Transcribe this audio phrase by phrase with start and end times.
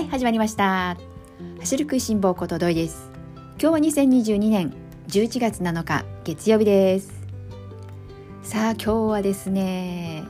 [0.00, 0.96] はい始まりました。
[1.58, 3.10] 走る食いしん坊ことどいです。
[3.60, 4.72] 今日は2022年
[5.08, 7.12] 11月7日月曜日です。
[8.42, 10.24] さあ今日はですね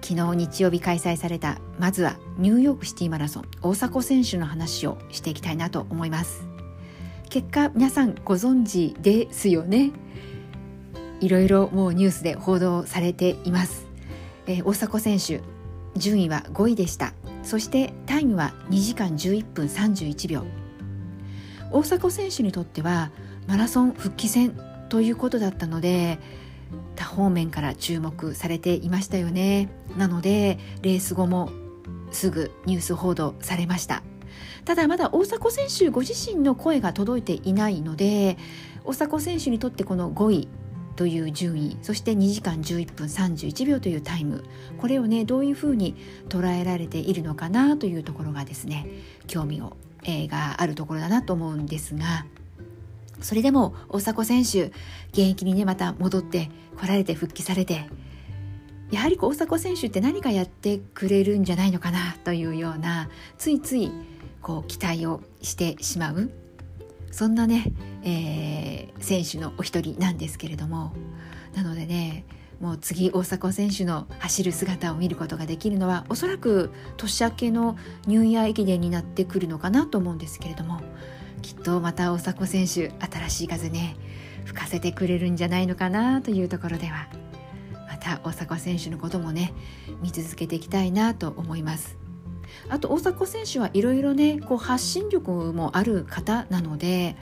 [0.00, 6.44] 昨日日曜日開催されたまずはニューヨークシティマラソン大迫選手の話をしていきたいなと思います。
[7.30, 9.92] 結果皆さんご存知ですよね。
[11.20, 13.86] いろいろもうニュースで報道されています、
[14.48, 15.42] えー、大迫選手
[15.96, 17.14] 順位は5位でした。
[17.42, 20.44] そしてタイムは2時間11分31秒。
[21.70, 23.10] 大迫選手にとっては
[23.46, 26.18] マラソン復帰戦ということだったので
[26.96, 29.68] 多方面から注目されていましたよね。
[29.96, 31.50] なのでレース後も
[32.10, 34.02] すぐニュース報道されました。
[34.64, 38.38] ただまだ大迫選手ご自身の声が届いていないので
[38.84, 40.48] 大迫選手にとってこの5位
[40.96, 44.44] という順位そして2時間11分31秒というタイム
[44.78, 45.96] これをねどういうふうに
[46.28, 48.86] 捉えられているのかなというところがですね
[49.26, 52.26] 興味を、えー、があるところだなと思うんですが
[53.20, 54.66] それでも大迫選手
[55.12, 57.86] 現役にねまた戻って来られて復帰されて
[58.90, 63.08] やはり大迫選手って何かやってくれるんじゃないのかなというような
[63.38, 63.90] ついつい
[64.42, 66.30] こう期待をしてしまう
[67.12, 70.92] そんなね、えー、選手のお一人なんですけれども
[71.54, 72.24] なのでね
[72.58, 80.80] もう次大迫選手の走る姿を見ることができるのはおそらく年明けのニューイヤー駅伝になってくるのかなと思うんですけれども
[81.42, 83.96] きっとまた大迫選手新しい風ね
[84.44, 87.08] 吹かせてくれるんじゃないのかなというところでは
[87.88, 89.52] また大迫選手のこともね
[90.00, 92.01] 見続けていきたいなと思います。
[92.68, 97.16] あと大迫選手はいろいろねこう発信力もある方なので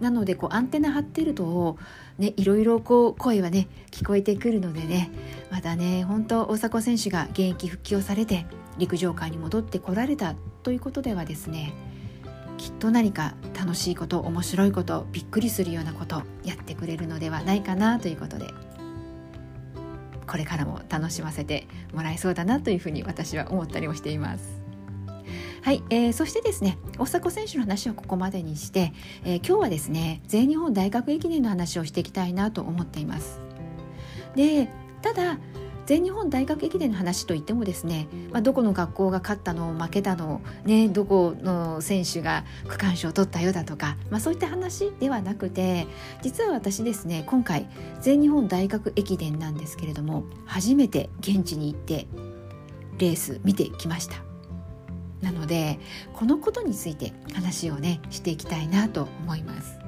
[0.00, 1.78] なのでこうアンテナ張ってると
[2.18, 5.10] ねいろいろこう声はね聞こえてくるのでね
[5.50, 8.46] またね本当大迫選手が現役復帰をされて
[8.78, 11.72] 陸上界に戻ってこられたということではですね
[12.58, 18.46] きっと何か楽しいこと面白いことびっくりするようなことやってくれるのではないかなということで
[20.26, 24.55] これからも楽しませてもらえそうだなというふうに私は思ったりもしています。
[25.66, 28.92] はい、えー、そしてですね大迫選手の話はここまでにして、
[29.24, 33.40] えー、今日はですね全日本大学駅伝の話をしていきたいなと思っています。
[34.36, 34.68] で
[35.02, 35.40] ただ
[35.86, 45.88] 全日本大学駅伝の話といってもですね、まあ、どこの学校が勝ったの負けたの、ね、どこの選手が区間賞を取ったよだとか、まあ、そういった話ではなくて
[46.22, 47.68] 実は私ですね今回
[48.00, 52.06] 全日本大学駅伝なんですけれども初めて現地に行って
[52.98, 54.25] レース見てきました。
[55.22, 55.78] なので
[56.12, 59.78] このことについて話をねしていきたいなと思います。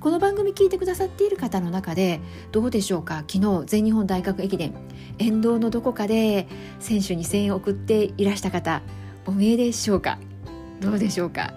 [0.00, 2.20] この番組聞いてくださっている方の中で
[2.52, 3.24] どうでしょうか？
[3.26, 4.74] 昨日全日本大学駅伝
[5.18, 6.46] 沿道のどこかで
[6.78, 8.82] 選手に声援を送っていらした方
[9.26, 10.18] お見えでしょうか？
[10.80, 11.54] どうでしょうか？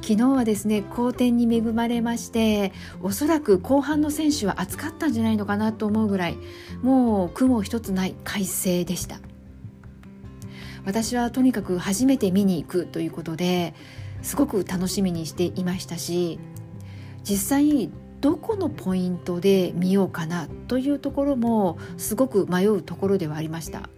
[0.00, 2.72] 昨日はですね好天に恵まれまして
[3.02, 6.38] おそらく後半の選手は暑かったんじゃないのかなと思うぐらい
[6.82, 9.18] もう雲一つない快晴でした。
[10.88, 13.74] 私はとにかく初めて見に行くということで
[14.22, 16.40] すごく楽しみにしていましたし
[17.24, 17.90] 実際
[18.22, 23.90] どこのポイントで見ようかなというところもすごく迷うところではありました。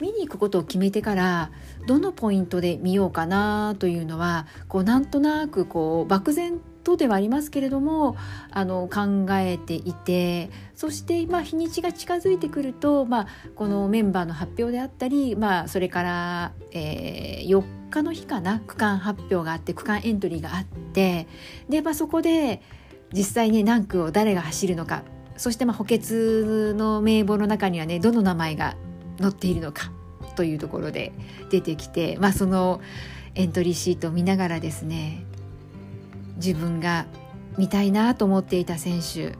[0.00, 1.50] 見に行くことを決めてから
[1.86, 8.16] どのポイントで見ようかなというのはこうなんとなくこう漠然とではありますけれども
[8.52, 13.26] あの考えていてそして、まあ、日にちが近づいてくると、まあ、
[13.56, 21.26] このメンバーの発表であったり、まあ、それから、えー、4日の日かな区間発表があって区間エントリーがあって
[21.68, 22.62] で、まあ、そこで
[23.12, 25.02] 実際に何区を誰が走るのか
[25.36, 28.76] そしてまあ補欠の名簿の中にはねどの名前が
[29.20, 29.90] 載っているのか
[30.36, 31.12] というところで
[31.50, 32.80] 出てきて、まあ、その
[33.34, 35.26] エントリーシートを見ながらですね
[36.36, 37.06] 自分が
[37.58, 39.34] 見たいなと思っていた選手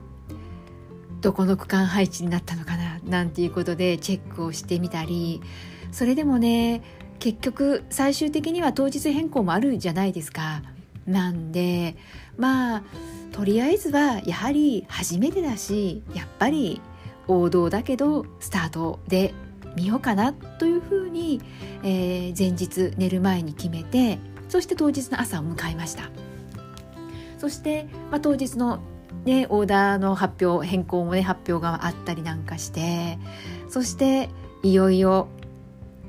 [1.21, 5.41] どこの区間配置になったのかななんていうことでチェックをしてみたり
[5.91, 6.83] それでもね
[7.19, 10.61] 結局最終的には当日変更もあるじゃないですか。
[11.07, 11.95] なんで
[12.37, 12.83] まあ
[13.31, 16.81] とりあえずはやはり初めてだしやっぱり
[17.27, 19.33] 王道だけどスタートで
[19.75, 21.41] 見ようかなというふうに、
[21.83, 24.19] えー、前日寝る前に決めて
[24.49, 26.09] そして当日の朝を迎えました。
[27.37, 28.79] そして、まあ、当日の
[29.25, 33.17] ね、オーダーの発表変更もね発表があったりなんかして
[33.67, 34.29] そして
[34.63, 35.27] いよいよ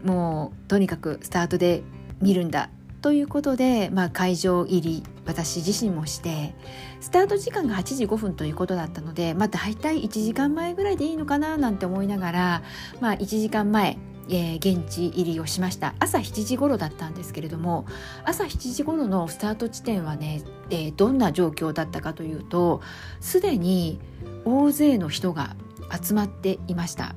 [0.04, 1.82] もうとにかくスタートで
[2.20, 2.70] 見るんだ
[3.00, 6.54] ということで、まあ、会場入り私自身もして
[7.00, 12.62] スタート時間が8時5分ということだったので、まあ、大体1時間前ぐらいでいいのかななんて思いながら、
[13.00, 13.98] まあ、1時間前
[14.28, 15.94] えー、現地入りをしました。
[15.98, 17.86] 朝7時頃だったんですけれども
[18.24, 22.80] 朝7時頃のスタート地点はね、えー、どんな状況だったかというと
[23.20, 24.00] すでに
[24.44, 25.56] 大勢の人が
[26.02, 27.14] 集まっていました。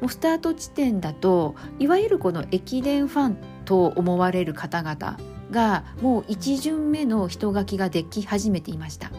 [0.00, 5.18] もうスタート地点だといわゆるこの駅伝ファンと思われる方々
[5.50, 9.10] がもう1巡目の人書きができ始めていました。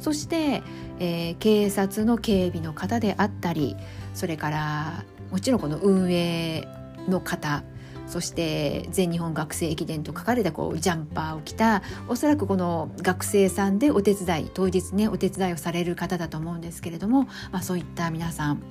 [0.00, 0.62] そして、
[0.98, 3.76] えー、警察の警備の方であったり
[4.14, 6.66] それからもちろんこの運営
[7.08, 7.62] の方
[8.10, 18.62] そして全日本学生駅伝と書かれたこうジャンパーを着たおそらくこの学生さんでお手伝い当日ねお手伝いをされる方だと思うんですけれども、まあ、そういった皆さん。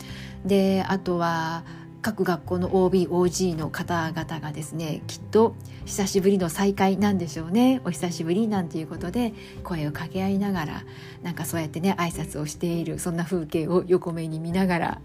[0.46, 1.64] であとは
[2.02, 5.56] 各学校の OBOG の方々がですねきっと
[5.86, 10.84] 久しぶりの再会なんでしょうねお久しぶりなんていうことで声を掛け合いながら
[11.24, 15.02] なんかそうやってね挨拶をしているそんな風景を横目に見ながら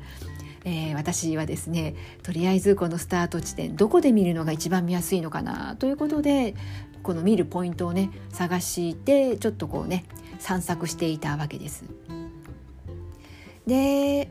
[0.67, 6.55] えー、私はですねとりあえずこのスタート地点どこで見るのが一番見やすいのかなということで
[7.03, 10.07] この見るポイントをね探してちょっとこうね
[10.39, 11.85] 散策していたわけです。
[13.67, 14.31] で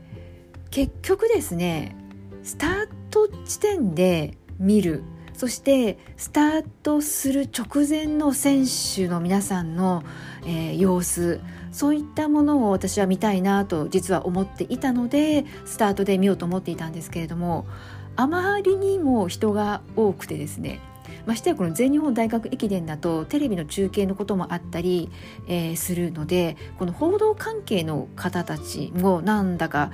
[0.70, 1.96] 結局ですね
[2.44, 5.02] スタート地点で見る。
[5.32, 10.04] そしてスタートする直前の選手の皆さんの、
[10.46, 11.40] えー、様子。
[11.72, 17.66] そういったものを私は見たいなと実は思っていたのでスタートで見ようと思っていたんですけれども
[18.14, 20.78] あまりにも人が多くてですね。
[21.26, 25.10] ましてやこの全日本大学駅伝だとテレビの中継のこともあったり、
[25.48, 29.90] えー、するのでこの報道関係の方たちもなんだか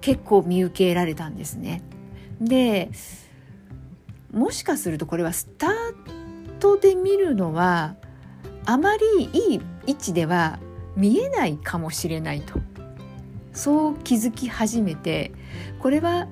[0.00, 1.82] 結構見受けられたんですね。
[2.44, 2.90] で
[4.32, 7.96] もしかするとこれはスタートで見るのは
[8.64, 10.58] あまりいい位置では
[10.96, 12.60] 見えないかもしれないと。
[13.52, 15.30] そう気づき始めて
[15.78, 16.26] これは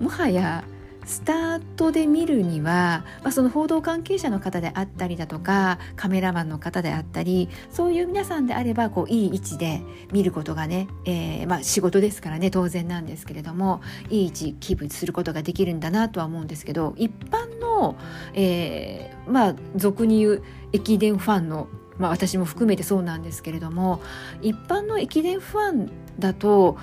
[0.00, 0.64] もはや
[1.06, 9.80] スタートで見るには、まあ、その報道関係者の方であったりだとかカメラマンの方であったりそういう皆さんであればこういい位置で
[10.12, 13.80] 見ることがね、えー、まあ、仕事ですからね当然なんですけれども
[14.10, 17.96] いい位置キープすることができるんだなとは思うんですけど一般の、
[18.34, 20.42] えー、まあ俗に言う
[20.72, 21.68] 駅伝ファンの
[21.98, 24.02] まあ、私も含めてそうなんですけれども
[24.42, 26.76] 一般の駅伝ファンだと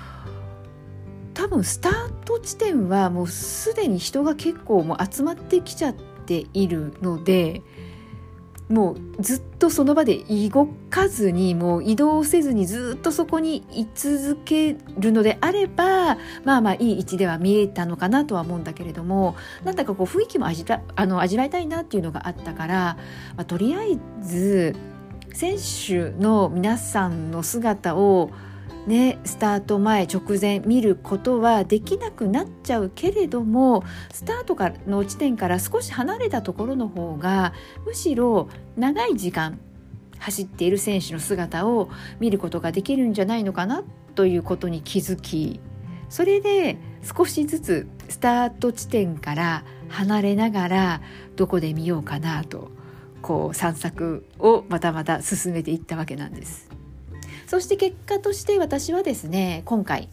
[1.34, 7.62] 多分スタート地点はもうすでに人が結構もう集まってきちゃっているので
[8.68, 20.64] もうずっとその場で動かずにもう移動せずにずっとそこに居続けるのであればまあまあいい位置では見えたのかなとは思うんだけれどもなんだかこう雰囲気も味
[20.96, 22.74] あの味わいたいなっていうのがあったから、
[23.36, 24.74] まあ、とりあえず
[25.34, 28.30] 選手の皆さんの姿を
[28.86, 33.82] ね、スタート前直前見ることはできなくなっちゃうけれども
[34.12, 37.54] スタートからの地点から少し離れたところの方が
[37.86, 39.58] むしろ長い時間
[40.18, 41.88] 走っている選手の姿を
[42.20, 43.84] 見ることができるんじゃないのかな
[44.14, 45.60] ということに気づき
[46.10, 51.00] それで少しずつスタート地点から離れながら
[51.36, 52.70] どこで見ようかなと
[53.22, 56.73] こう散策をまたまた進めていったわけなんです。
[57.54, 60.08] そして結果として私はですね今回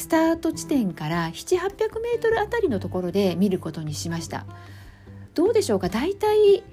[0.00, 4.46] スタート地点から7800メートルあたりのところで見ることにしました。
[5.32, 5.88] どうでしょうか？
[5.88, 6.64] 大体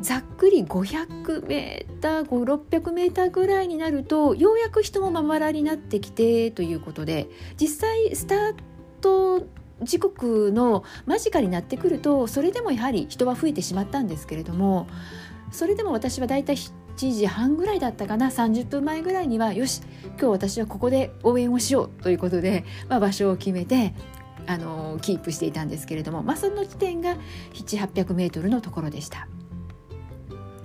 [0.00, 7.28] ざっくり500メーター5600メーターぐらいになるとようやく人もまばらになってきてということで
[7.60, 8.54] 実際スター
[9.02, 9.46] ト
[9.82, 14.88] 時刻の間近になってくるとそれでもやはり人は増えてしまったんですけれども
[15.52, 16.56] それでも私はだいたい
[16.98, 23.94] 7時半ぐらいだったかな30分前ぐらいにはよし今日私はここで応援をしようということで、まあ、場所を決めて
[24.48, 27.16] あのキープしていたんですけれども、まあ、その地点が
[27.52, 29.28] 7800メートルのところでした。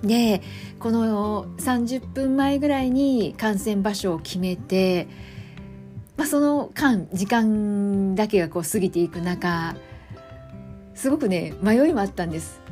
[0.02, 0.42] で
[0.80, 5.06] この30分前ぐらいに観戦場所を決めて、
[6.16, 9.76] まあ、その間時間だけがこう過ぎていく中
[10.94, 12.63] すごくね迷いもあったんです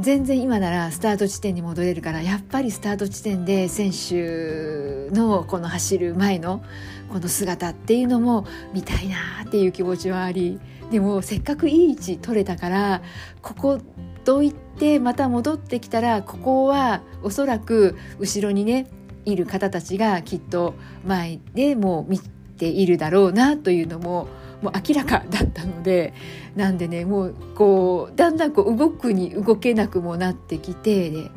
[0.00, 6.62] 全然今ならスタート地点に戻れるからやっぱりスタート地点で選手のこの走る前の
[7.08, 10.58] この姿っていうのも見たいなっていう気持ちはあり
[10.90, 13.02] でもせっかくいい位置取れたから
[13.42, 13.80] ここ
[14.24, 18.86] と言ってまた戻ってきたらここはおそらく後ろにね
[19.24, 24.26] いる方たちがきっと前でもう見ているだろうなというのも
[24.62, 26.14] もう明らかだったので
[26.56, 31.30] なんでねもうこうだんだんこう動くに動けなくもなってきてで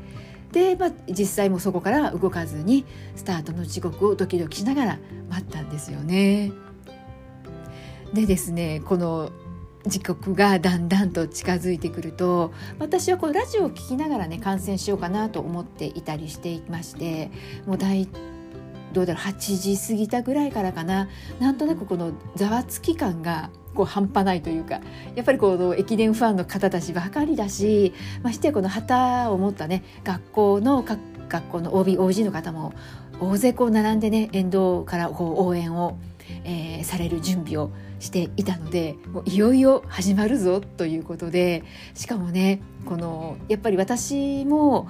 [0.52, 2.86] で、まあ、実際もそこから動かずに
[3.18, 6.54] スタートの時刻をドキドキしながら待ったんですよね。
[8.14, 9.32] でですねこの
[9.86, 17.30] 時刻がだんだんと近づいてくると私はこうラジオを聴きながらね観戦しようかなと思っていたりしていまして
[17.68, 18.08] もう大
[18.96, 21.10] どうだろう8時過ぎたぐらいからかな。
[21.40, 24.80] なんとなくこのざわつき感がこう半端ないというか
[25.16, 32.74] やっぱりこの駅伝ファンの方たちばかりだしましてこの旗を持ったね学校の各学校の OBOG の方も
[33.20, 35.98] 大勢こう並んでね沿道からこう応援を、
[36.46, 41.64] えー、される準備をしていたのでもういよいよ始まるぞということで
[41.96, 44.88] しかもねこのやっぱり私も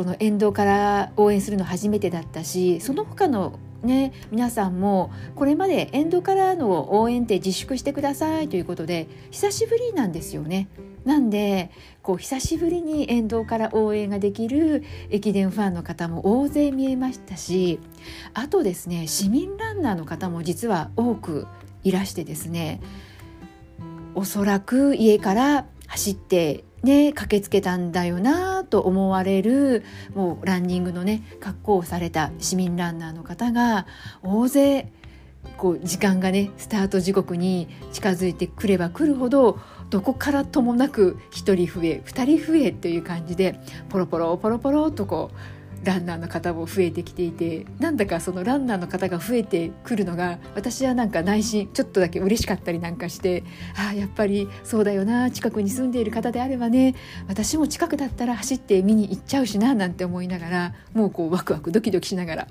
[0.00, 10.68] この沿道から応援するの初めてだったしその他のね、皆さんもこれまで沿道からの応援って自粛してくださいということで久しぶりなんですよね。
[11.04, 11.70] なんで
[12.02, 17.78] こう久しぶりに沿道から応援ができる駅伝ファンの方も大勢見えましたし
[18.34, 21.46] あとですね市民ランナーの方も実は多く
[21.84, 22.82] いらしてですね
[24.14, 29.84] おそらく家から走ってね駆けつけたんだよなと思われる
[30.14, 33.86] もうランニングのね格好をされた市民ランナーの方が
[34.22, 34.90] 大勢
[35.56, 39.58] こう時間がねスタート時刻に近づいてくればくるほど
[39.90, 43.58] どこからともなく1人増え2人増えという感じで
[43.88, 53.44] ポロポロポロポロとこうランナーの方も増えてきていてなんだかそのランナーの方が増えてくるのが私はなんか内心ちょっとだけ嬉しかったりなんかして
[53.76, 56.94] ああやっぱりそうだよな近くに住んでいる方であればね
[57.28, 62.48] 私も近くだったら走って見に行っちゃうしななんて思いながらもうこうワクワクドキドキしながら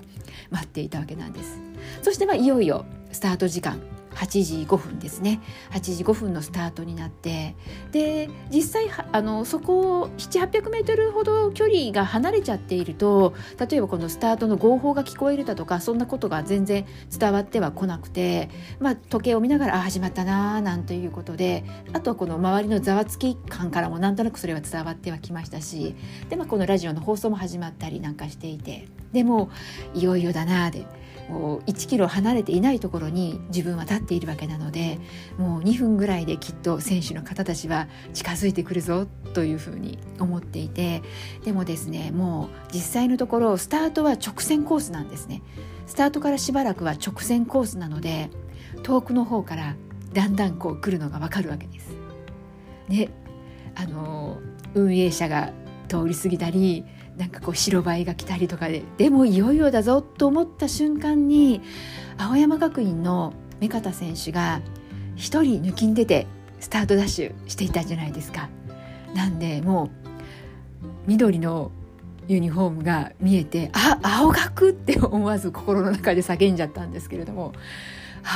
[0.50, 1.60] 待っていたわけなんです。
[2.02, 3.80] そしてまあいよいよスタート時間
[4.14, 5.40] 8時5分ですね
[5.70, 7.56] 8時5分のスタートになって
[7.92, 16.86] で実際あのそこを700800メートルほど距離が離れちゃっていると例えばこのスタートの号砲が聞こえるだとかそんなことが全然
[17.16, 25.94] 伝わってはこなくて、まあ、時計を見ながらあ始まったななんていうことであとはこの周りのざわつき感からもなんとなくそれは伝わってはきましたし
[26.28, 29.50] で、まあ、このラジオの放送も始まったりなんかしていてでも
[29.94, 31.09] いよいよだなーで。
[31.30, 34.98] もう1キロ離れていないところに自分は立っているわけなので
[35.38, 41.02] もう2分ぐらいできっと選手の方たちは近づいてくるぞというふうに思っていて
[41.44, 45.42] でもですねもう実際のところスタートは直線コースなんですね
[45.86, 48.30] スタートからしばらくは直線コースなので
[48.82, 49.76] 遠くの方から
[50.12, 51.94] だんだんこう来るのがわかるわけです。
[52.88, 53.08] ね
[53.76, 54.38] あの
[54.74, 55.52] 運営者が
[55.88, 56.84] 通り過ぎたり
[57.20, 61.60] なんかこう白バイが来たりとかででもいよいよだぞと思った瞬間に
[62.16, 64.62] 青山学院の目片選手が
[65.16, 66.26] 1人抜きん出て
[66.60, 68.48] スタートダッシュしていたじゃないですか。
[69.14, 69.90] なんでもう
[71.06, 71.70] 緑の
[72.26, 77.52] ユニフォームが見えてあ青学って思わず心の中で叫んじゃったんですけれども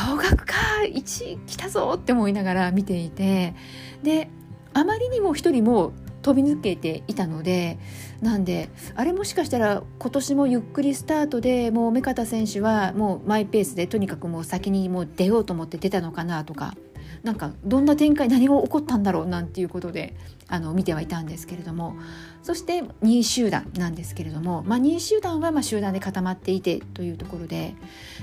[0.08, 3.54] 青学か1来たぞって思いながら見ていて
[4.02, 4.28] で
[4.74, 5.92] あまりにも一人も
[6.24, 7.78] 飛び抜けていたので
[8.22, 16.74] なんであれもしかしたら今年もゆっくりスタートでもう目片選手はもうマイペースでとにかくもう先にもう出ようと思って出たのかなとか
[17.22, 20.16] なんかどんな展開何が起こったんだろうなんていうことで
[20.48, 21.94] あの見てはいたんですけれども
[22.42, 27.74] そして2位集団なんですけれども、まあ、2位集団はまあ集団で固まっていてというところで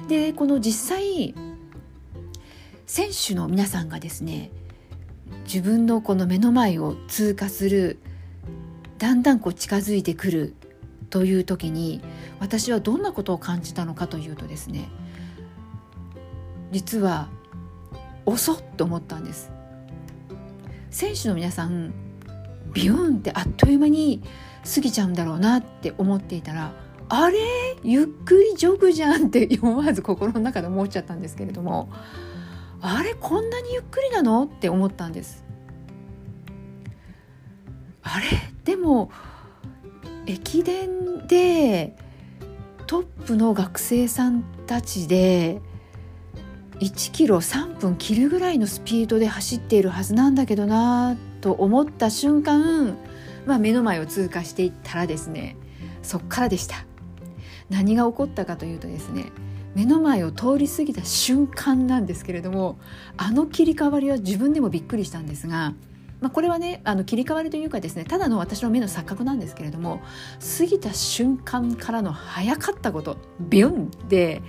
[0.08, 1.36] でこの実際
[2.88, 4.52] 選手の皆さんがですね
[5.44, 8.00] 自分のこの目の前を通過する
[8.98, 10.54] だんだんこう近づいてくる
[11.10, 12.02] という時に
[12.40, 14.90] 私はどんなことを感じたのかというとですね
[16.72, 17.30] 実は
[18.26, 19.52] 遅っと思ったんです。
[20.90, 21.94] 選手の皆さん
[22.74, 24.22] ビューンってあっという間に
[24.74, 26.74] 過ぎちゃうんだろうなって思っていたら
[27.10, 27.38] あれ？
[27.84, 31.90] ゆっくりジョグじゃんって思わず心の中で思っちゃったんですけれども
[32.82, 34.46] あれこんなにゆっくりなの？
[34.46, 35.44] って思ったんです。
[38.02, 38.26] あれ？
[38.64, 39.12] でも
[40.26, 41.96] 駅伝で
[42.88, 45.62] トップの学生さんたちで
[46.80, 52.98] 1キロ3分切るぐらいのスピードで走っているはずなんだけどなと思った瞬間、
[53.46, 55.56] まあ、目の前を通過していったらですね
[56.02, 56.86] そっからでした。
[57.70, 59.32] 何が起こったかというとですね
[59.76, 62.80] 目の前を通り過ぎた瞬間なんですけれども
[63.18, 65.74] あの切り替わりは自分でもびっくりしたんですが、
[66.20, 70.02] まあ、これはねあの切り替わりというかですねただの私の目の錯覚なんですけれども
[70.58, 74.42] 過ぎた瞬間からの早かったことビュンで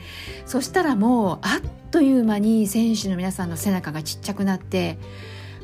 [0.44, 4.98] そしたらもうあっという間に選手の皆さんの背中がちっちゃくなって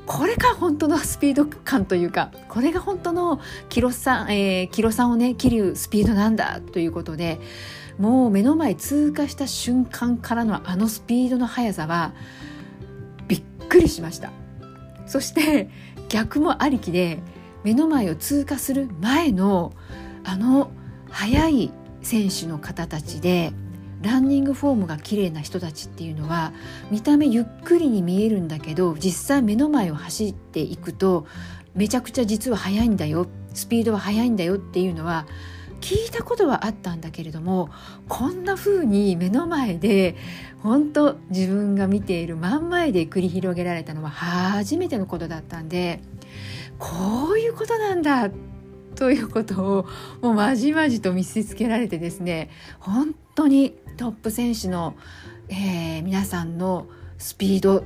[0.08, 7.38] これが本当のスピード感というかこれが本当のキロさん、えー、キロさんをね切るスピードなんだということで
[7.98, 12.14] もう目の前通過した瞬間からのあのスピードの速さは
[13.28, 14.32] びっくりしました。
[15.06, 15.68] そして
[16.08, 17.18] 逆もありきで
[17.64, 19.72] 目の前を通過する前の
[20.24, 20.70] あの
[21.10, 21.70] 速い
[22.02, 23.52] 選手の方たちで
[24.02, 26.52] ランニングフォームが綺麗な人たちっていうのは
[26.90, 31.26] 見た目ゆっくりに見えるんだけど実際目の前を走っていくと
[31.74, 35.26] めちゃくちゃ実は速いんだよスピードは速いんだよっていうのは
[35.80, 37.70] 聞いたことはあったんだけれども
[38.08, 40.16] こんな風に目の前で
[40.60, 46.00] 本当自分が見ている真ん前で繰り広げられたのは初めてのことだったんで
[46.78, 48.30] こういうことなんだ
[48.98, 49.86] ということを
[50.20, 52.50] もうまじまじと見せつけられてですね
[52.80, 54.96] 本当にトップ選手の、
[55.48, 57.84] えー、皆さんのスピードっ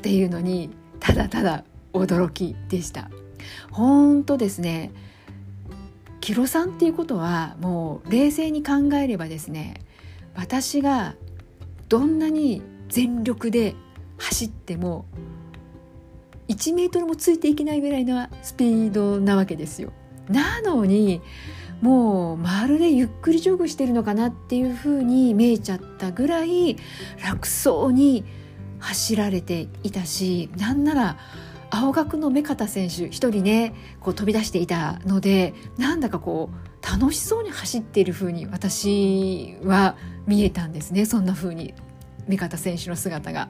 [0.00, 0.70] ていうのに
[1.00, 3.10] ただただ驚きでした。
[3.72, 4.92] 本当ですね
[6.20, 9.82] キロ3っていうことはもう冷静に考えればですね
[10.36, 11.16] 私が
[11.88, 13.74] どんなに全力で
[14.18, 15.04] 走っても
[16.46, 19.92] 1メートルもついていけないぐらいのスピードなわけですよ。
[20.28, 21.20] なのに
[21.80, 26.76] もうまるでゆっくりジョグしてるのかなっていうふうに見えちゃったぐらい
[27.22, 28.24] 楽そうに
[28.78, 31.18] 走られていたしなんなら
[31.70, 41.74] 青学の目方選手一人ねこう飛び出していたのでなんだかこう楽しそうに走っている風に私は見えたんですねそんな風に
[42.28, 43.48] 目方選手の姿が。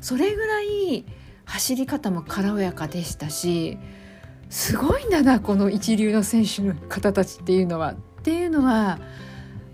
[0.00, 1.04] それぐらい
[1.44, 3.78] 走り方も軽やかでしたし
[4.50, 8.98] すごいんだなこの一流の選手の方たちっていうのはっていうのは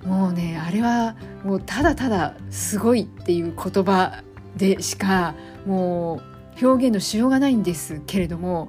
[0.04, 4.22] もうねあれはもうただただすごいっていう言葉
[4.56, 5.34] でしか
[5.66, 6.20] も
[6.60, 8.68] う表現のしようがないんですけれども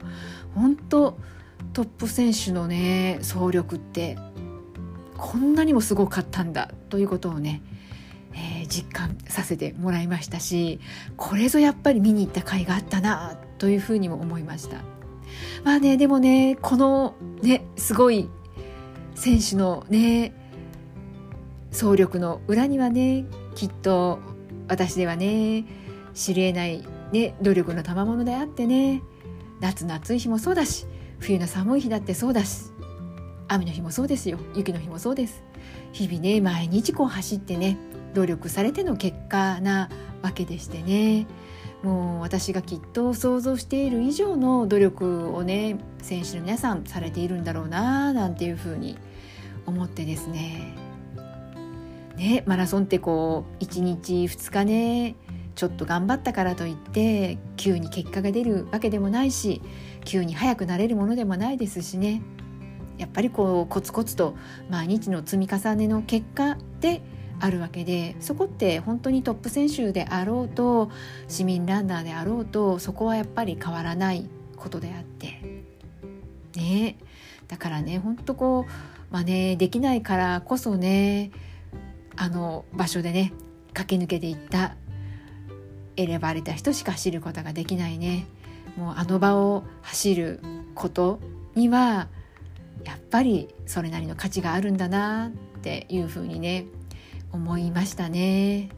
[0.54, 1.18] 本当
[1.74, 4.18] トップ選手のね総力って
[5.18, 7.62] こんなにもすごかったんだということをね、
[8.34, 10.80] えー、実感させてもらいましたし
[11.18, 14.95] これぞやっぱり見に行った甲斐があったなというふうにも思いました。
[15.64, 18.30] まあねでもねこのねすごい
[19.16, 20.34] 選手のね
[21.72, 24.20] 総力の裏にはねきっと
[24.68, 25.66] 私ではね
[26.14, 29.02] 知り得ないね、努力の賜物であってね
[29.62, 30.86] 夏の暑い日もそうだし
[31.20, 32.72] 冬の寒い日だってそうだし
[33.48, 35.44] 雨の日もそうですよ雪の日もそうです。
[35.94, 37.78] 日々ね毎日こう走ってね
[38.14, 39.90] 努力されての結果な
[40.24, 41.28] わけでしてね。
[41.86, 48.98] もう私がきっと想像している以上の努力をね選手の皆さんされているんだろうななんていうふうに
[49.68, 50.76] 思ってですね。
[52.18, 55.16] ねマラソンってこう1日2日ね
[55.54, 59.62] ちょっと頑張ったからといって急に結果が出るわけでもないし
[60.06, 62.24] 急に速くなれるものでもないですしね。
[62.98, 64.36] やっぱりこうコツコツと
[64.72, 67.04] 毎日の積み重ねの結果で
[67.40, 70.90] あるわけでそこって本当にトップ選手であろうと
[71.28, 75.42] 市民ランナーであろうとそこはやっぱり変わらないことであって。
[76.56, 76.98] ね。
[77.48, 81.32] だからね本当こう真似できないからこそね
[82.16, 83.34] あの場所でね
[83.74, 84.76] 駆け抜けていった
[85.98, 88.26] 選ばれた人しか走ることができないね。
[88.78, 90.42] もうあの場を走る
[90.74, 91.20] こと
[91.56, 92.10] には
[92.84, 96.66] やっぱりそれなりの価値があるんだなっていうふうにね
[97.36, 98.70] 思いましたね。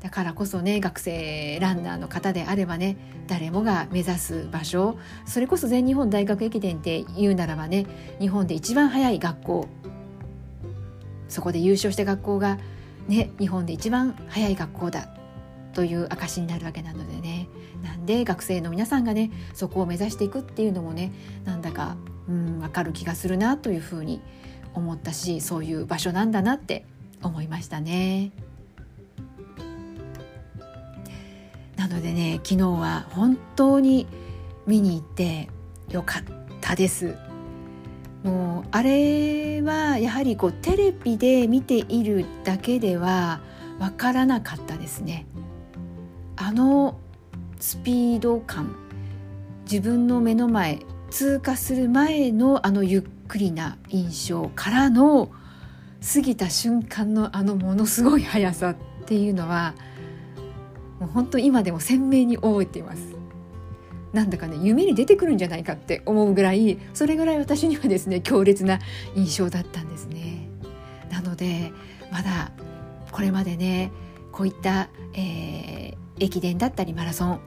[0.00, 2.96] だからこそね学生ランナーの方であればね
[3.28, 7.86] 誰もが目指す場所それこそ全日本大学駅伝って言うならばね
[8.18, 9.68] 日本で一番早い学校
[11.28, 12.58] そこで優勝した学校が
[13.06, 15.08] ね日本で一番早い学校だ
[15.72, 17.48] という証になるわけなのでね。
[17.82, 21.12] なんで学生の皆さんがねそこを目指していくっていうのもね
[21.44, 21.96] なんだか
[22.28, 24.20] うん分かる気がするなというふうに
[24.74, 26.84] 思ったしそういう場所なんだなって
[27.22, 28.32] 思いましたね。
[31.76, 34.06] なのでね昨日は本当に
[34.66, 35.48] 見に行って
[35.90, 36.22] よかっ
[36.60, 37.16] たです。
[38.22, 43.40] もうあれはやはりこうテレビで見ているだけでは
[43.80, 45.26] わからなかったですね。
[46.36, 46.98] あの
[47.58, 48.76] スピード感
[49.64, 50.80] 自分の目の前
[51.10, 55.30] 通過する前のあのゆっくりな印象からの
[56.02, 59.74] 過ぎた瞬間のあのものすごい速さっていうのは
[60.98, 63.14] もう本当今でも鮮明に覚えています。
[64.12, 68.78] なんだかね夢に出てくるんじゃないかって思うぐらいそれぐらい私にはですね強烈な
[69.14, 70.48] 印象だったんですね。
[71.10, 71.72] なので
[72.10, 72.52] まだ
[73.10, 73.90] これまでね
[74.30, 77.40] こういった、えー、駅伝だったりマラソン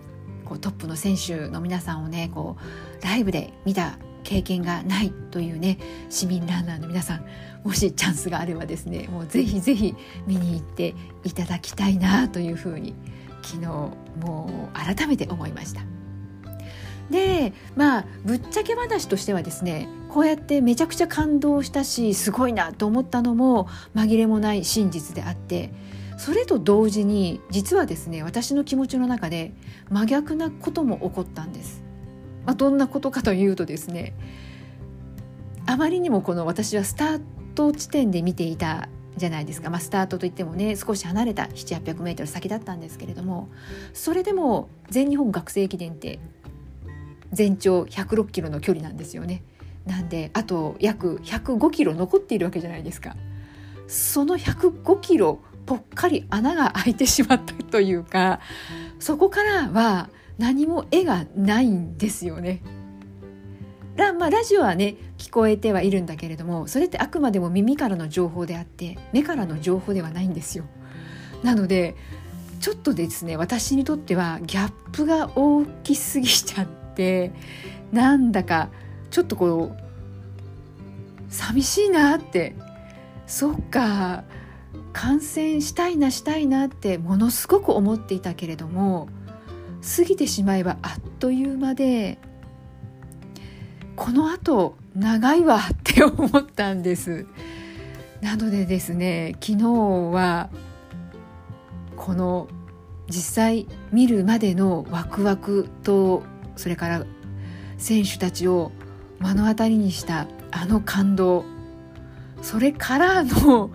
[0.46, 2.58] こうトップの選手の皆さんをねこ
[3.02, 5.78] うライブで見た経験がないというね
[6.10, 7.26] 市民ランナーの皆さん
[7.64, 9.96] もしチャンスがあればですねもうぜひぜひ
[10.28, 12.94] 見に行っていただきたいなというふうに
[13.44, 15.82] 昨日もう改めて思いました
[17.10, 25.72] でまあぶっちゃけ話としてはですねこうやってめちゃくちゃ感動したしすごいなと思ったのも紛れもない真実であって
[26.18, 29.54] それと同時に実はですね私の気持ちの中で
[29.90, 31.85] 真逆なことも起こったんです。
[32.46, 34.14] まあ、どんなことかというとですね
[35.66, 37.22] あまりにもこの私はスター
[37.56, 43.50] ト地点で見ていたじゃないですか、まあ、スタートといってもね少し離れた700800メートル先だったんですけれども
[43.94, 46.20] それでも全日本学生駅伝って
[47.32, 49.44] 全長106キロの距離なんですよね。
[49.86, 53.16] なんであと約105キロ残っているわけじゃないですか。
[53.88, 58.40] その105キロぽっかり穴が開いてしまったというか
[59.00, 62.62] そこからは何も絵がないんですよね。
[63.96, 70.66] ラ,、まあ、ラジオはね聞こえてはいるんだけれどもそれってあくまでも耳からの情報であって目からの情報ではないんですよ。
[71.44, 71.96] なので
[72.60, 77.32] ちょっとですね私にとってはギャップが大きすぎちゃって
[77.92, 78.70] なんだか
[79.12, 79.86] ちょっとこう
[81.30, 82.56] 寂しいなって
[83.28, 84.24] そっか
[84.94, 89.10] 感染したいなしたいなってものすごく思っていたけれども
[89.98, 92.18] 過ぎてしまえばあっという間で
[93.96, 97.26] このあと長いわって思ったんです。
[98.22, 99.64] なのでですね昨日
[100.12, 100.50] は
[101.96, 102.48] この
[103.08, 106.24] 実際見るまでのワクワクと
[106.56, 107.06] それから
[107.78, 108.72] 選手たちを
[109.20, 111.46] 目の当たりにしたあの感動
[112.42, 113.70] それからの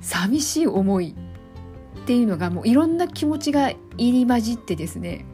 [0.00, 1.14] 寂しい思い
[2.02, 5.24] っていうのがもういろんな気持ちが入り混じってですね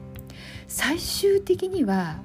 [0.75, 2.17] 最終的には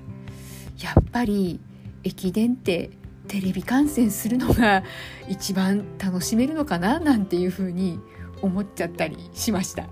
[0.81, 1.59] やっぱり
[2.03, 2.89] 駅伝って
[3.27, 4.83] テレビ観戦するのが
[5.29, 7.99] 一番楽しめるのかななんていうふうに
[8.41, 9.85] 思っちゃったりしました。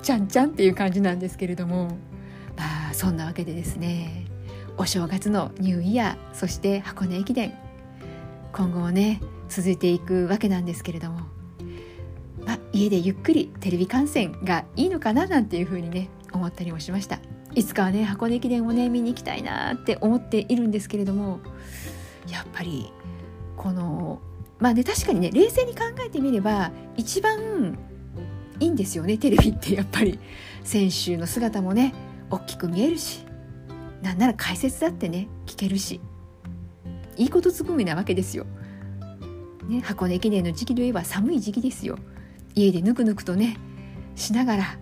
[0.00, 1.98] ちゃんちゃんっていう感じなんですけれども
[2.56, 4.24] まあそんなわけでですね
[4.78, 7.52] お正月のニューイヤーそして箱根駅伝
[8.54, 11.20] 今後もね続いていくわけなんですけれども、
[12.46, 17.20] まあ、家でゆっくりテレビ観戦がいいのかななんていうふうにね思ったりもしました。
[17.58, 21.40] いつかはね箱根駅伝をね見に行きたいなって思っているんですけれども
[22.30, 22.92] やっぱり
[23.56, 24.20] この
[24.60, 27.76] まあね確かにね冷静に考えてみれば一番
[28.60, 30.20] いいんですよねテレビってやっぱり
[30.62, 31.94] 選手の姿もね
[32.30, 33.26] 大きく見えるし
[34.02, 36.00] なんなら解説だってね聞けるし
[37.16, 38.46] いいことずくめなわけですよ。
[39.68, 41.98] ね、箱根駅伝の時期といえば寒い時期ですよ。
[42.54, 43.58] 家でぬくぬくとね
[44.14, 44.78] しながら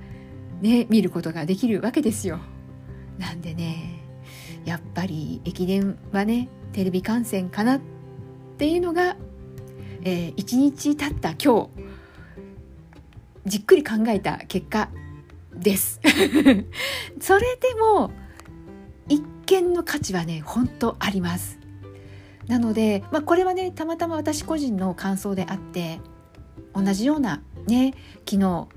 [0.61, 2.39] ね見ることができるわけですよ。
[3.18, 4.00] なんでね
[4.64, 7.81] やっぱり駅伝はねテレビ観戦かなっ
[8.59, 9.16] ていうのが、
[10.02, 11.87] えー、1日経った今日
[13.44, 14.90] じっくり考えた結果
[15.55, 16.00] です。
[17.20, 18.11] それでも
[19.09, 21.59] 一見の価値はね本当あります
[22.48, 26.00] なので、まあ、これはねたまたま私個人の感想であって
[26.74, 27.94] 同じようなね
[28.29, 28.68] 昨日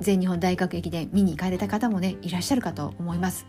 [0.00, 3.46] 全日本大学駅伝見に行かれた方もねいらっしゃるかと思います。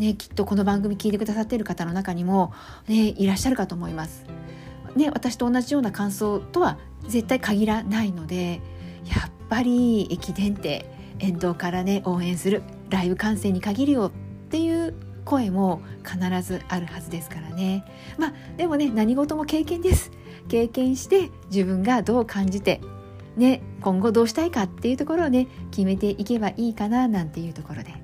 [0.00, 2.54] ね、きっとこの番組聞いてくださっている方の中にも、
[2.88, 4.24] ね、いらっしゃるかと思います。
[4.96, 8.60] ね、私と同じような感想とは絶対限らないので
[9.04, 17.84] やっぱり駅伝って沿道からね応援するライブ観戦に限るよっていう声も必ずあるはずですからね。
[18.18, 20.10] まあでもね何事も経験です。
[20.48, 22.80] 経験して自分がどう感じて
[23.36, 27.99] ね今後どうしたいかっていうところをね決めていけばいいかななんていうところで。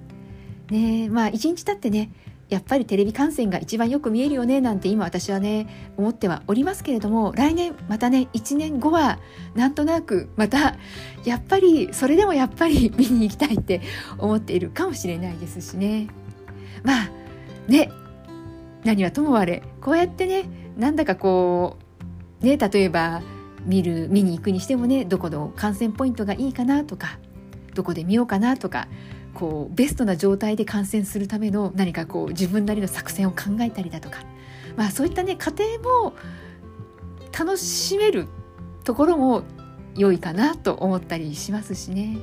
[0.71, 2.11] ねまあ一日経ってね
[2.49, 9.19] やっぱりテレビ観戦が一番よく見えるよねなんて今私はね思ってはおりますけれども来年またね1年後は
[9.55, 10.77] なんとなくまた
[11.25, 13.81] やっぱりそれでもやっぱり 見に行きたいって
[14.19, 16.09] 思っているかもしれないですしね。
[16.85, 17.11] まあ
[17.67, 17.91] ね
[18.85, 20.45] 何はともあれこうやってね
[20.77, 21.79] なんだかこ
[22.41, 23.23] うね例えば
[23.65, 27.19] 見る見に行くにしてもねどこの観戦ポイントがいいかなとか
[27.75, 28.87] どこで見ようかなとか
[29.37, 34.21] こうベストな状態で観戦するための何かこう自分なりの作戦を考えたりだとか、
[34.77, 36.15] まあ、そういったね過程も
[37.39, 38.29] 楽しめる
[38.83, 39.43] ところも
[39.95, 42.17] 良いかなと思ったりしますしね。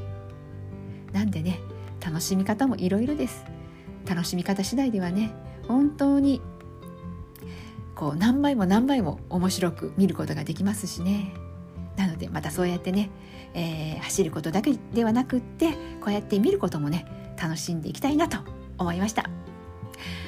[1.11, 1.59] なんでね
[2.03, 3.45] 楽しみ方もいろいろです。
[4.09, 5.31] 楽しみ方次第ではね
[5.67, 6.41] 本当に
[7.93, 11.33] こう何倍も何倍も面白く見ることができますしね
[11.95, 13.09] なのでまたそうやってね、
[13.53, 17.05] えー、走ることだけではなくってこうやって見ることもね
[17.41, 18.37] 楽しんでいきたいなと
[18.77, 19.29] 思いました。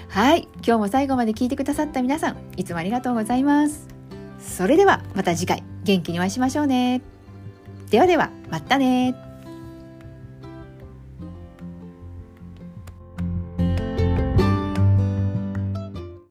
[0.09, 3.87] はい今日も最後まで聞いてくださった皆さんいつもありがとうございます。
[4.39, 7.01] それではまた次回元気にお会いしましょうね。
[7.89, 9.24] ではではまたね